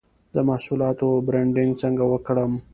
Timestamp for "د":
0.35-0.37